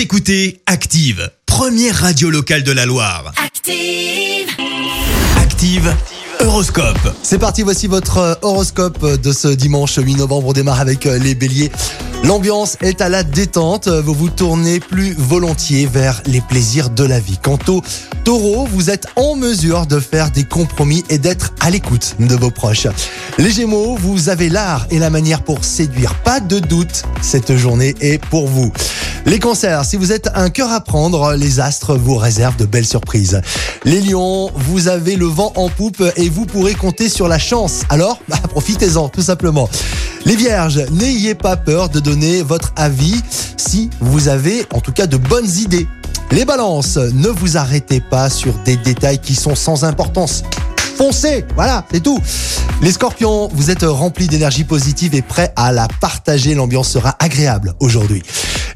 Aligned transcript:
Vous 0.00 0.04
écoutez 0.04 0.62
Active, 0.64 1.30
première 1.44 1.94
radio 1.94 2.30
locale 2.30 2.62
de 2.62 2.72
la 2.72 2.86
Loire. 2.86 3.34
Active. 3.36 4.48
Active, 5.36 5.94
Horoscope. 6.40 7.14
C'est 7.22 7.36
parti, 7.36 7.60
voici 7.60 7.86
votre 7.86 8.16
euh, 8.16 8.34
horoscope 8.40 9.20
de 9.20 9.30
ce 9.30 9.48
dimanche 9.48 9.96
8 9.98 10.14
novembre. 10.14 10.48
On 10.48 10.52
démarre 10.54 10.80
avec 10.80 11.04
euh, 11.04 11.18
les 11.18 11.34
béliers. 11.34 11.70
L'ambiance 12.24 12.78
est 12.80 13.02
à 13.02 13.10
la 13.10 13.22
détente, 13.22 13.88
vous 13.88 14.14
vous 14.14 14.30
tournez 14.30 14.80
plus 14.80 15.14
volontiers 15.18 15.86
vers 15.86 16.22
les 16.24 16.40
plaisirs 16.40 16.88
de 16.88 17.04
la 17.04 17.20
vie. 17.20 17.38
Quant 17.42 17.58
au 17.68 17.82
taureau, 18.24 18.66
vous 18.70 18.88
êtes 18.88 19.06
en 19.16 19.36
mesure 19.36 19.86
de 19.86 20.00
faire 20.00 20.30
des 20.30 20.44
compromis 20.44 21.04
et 21.10 21.18
d'être 21.18 21.52
à 21.60 21.70
l'écoute 21.70 22.16
de 22.18 22.34
vos 22.36 22.50
proches. 22.50 22.86
Les 23.38 23.50
gémeaux, 23.50 23.96
vous 23.96 24.30
avez 24.30 24.48
l'art 24.48 24.86
et 24.90 24.98
la 24.98 25.10
manière 25.10 25.42
pour 25.42 25.64
séduire. 25.64 26.14
Pas 26.22 26.40
de 26.40 26.58
doute, 26.58 27.04
cette 27.20 27.56
journée 27.56 27.94
est 28.00 28.22
pour 28.26 28.48
vous. 28.48 28.72
Les 29.26 29.38
cancers, 29.38 29.84
si 29.84 29.96
vous 29.96 30.12
êtes 30.12 30.30
un 30.34 30.48
cœur 30.48 30.72
à 30.72 30.80
prendre, 30.80 31.34
les 31.34 31.60
astres 31.60 31.94
vous 31.94 32.16
réservent 32.16 32.56
de 32.56 32.64
belles 32.64 32.86
surprises. 32.86 33.40
Les 33.84 34.00
lions, 34.00 34.50
vous 34.54 34.88
avez 34.88 35.16
le 35.16 35.26
vent 35.26 35.52
en 35.56 35.68
poupe 35.68 36.02
et 36.16 36.28
vous 36.28 36.46
pourrez 36.46 36.74
compter 36.74 37.08
sur 37.08 37.28
la 37.28 37.38
chance. 37.38 37.82
Alors, 37.90 38.18
bah, 38.28 38.38
profitez-en, 38.48 39.08
tout 39.08 39.22
simplement. 39.22 39.68
Les 40.24 40.36
vierges, 40.36 40.80
n'ayez 40.90 41.34
pas 41.34 41.56
peur 41.56 41.90
de 41.90 42.00
donner 42.00 42.42
votre 42.42 42.72
avis 42.76 43.20
si 43.56 43.90
vous 44.00 44.28
avez 44.28 44.66
en 44.72 44.80
tout 44.80 44.92
cas 44.92 45.06
de 45.06 45.16
bonnes 45.16 45.50
idées. 45.58 45.86
Les 46.32 46.44
balances, 46.44 46.96
ne 46.96 47.28
vous 47.28 47.56
arrêtez 47.56 48.00
pas 48.00 48.30
sur 48.30 48.54
des 48.64 48.76
détails 48.76 49.18
qui 49.18 49.34
sont 49.34 49.54
sans 49.54 49.84
importance. 49.84 50.44
Foncez, 50.96 51.44
voilà, 51.54 51.84
c'est 51.92 52.02
tout. 52.02 52.20
Les 52.82 52.92
scorpions, 52.92 53.48
vous 53.52 53.70
êtes 53.70 53.82
remplis 53.82 54.28
d'énergie 54.28 54.64
positive 54.64 55.14
et 55.14 55.22
prêts 55.22 55.52
à 55.56 55.72
la 55.72 55.88
partager. 56.00 56.54
L'ambiance 56.54 56.88
sera 56.88 57.16
agréable 57.18 57.74
aujourd'hui. 57.80 58.22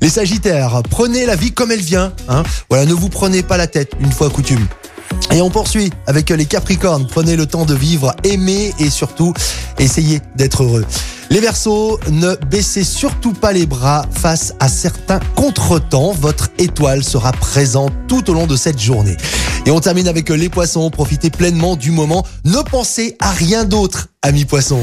Les 0.04 0.10
sagittaires, 0.10 0.82
prenez 0.90 1.24
la 1.24 1.34
vie 1.34 1.52
comme 1.52 1.72
elle 1.72 1.80
vient. 1.80 2.12
Hein. 2.28 2.42
Voilà, 2.68 2.84
ne 2.84 2.92
vous 2.92 3.08
prenez 3.08 3.42
pas 3.42 3.56
la 3.56 3.66
tête 3.66 3.92
une 4.00 4.12
fois 4.12 4.28
coutume. 4.28 4.66
Et 5.32 5.40
on 5.40 5.48
poursuit 5.48 5.90
avec 6.06 6.28
les 6.28 6.44
Capricornes. 6.44 7.06
Prenez 7.06 7.36
le 7.36 7.46
temps 7.46 7.64
de 7.64 7.72
vivre, 7.72 8.14
aimer 8.22 8.74
et 8.78 8.90
surtout 8.90 9.32
essayez 9.78 10.20
d'être 10.36 10.62
heureux. 10.62 10.84
Les 11.30 11.40
Verseaux, 11.40 11.98
ne 12.10 12.34
baissez 12.50 12.84
surtout 12.84 13.32
pas 13.32 13.54
les 13.54 13.64
bras 13.64 14.04
face 14.10 14.52
à 14.60 14.68
certains 14.68 15.20
contretemps. 15.36 16.12
Votre 16.12 16.50
étoile 16.58 17.02
sera 17.02 17.32
présente 17.32 17.94
tout 18.06 18.28
au 18.28 18.34
long 18.34 18.46
de 18.46 18.56
cette 18.56 18.78
journée. 18.78 19.16
Et 19.64 19.70
on 19.70 19.80
termine 19.80 20.06
avec 20.06 20.28
les 20.28 20.50
Poissons. 20.50 20.90
Profitez 20.90 21.30
pleinement 21.30 21.76
du 21.76 21.92
moment. 21.92 22.26
Ne 22.44 22.60
pensez 22.60 23.16
à 23.20 23.30
rien 23.30 23.64
d'autre, 23.64 24.08
amis 24.20 24.44
Poissons. 24.44 24.82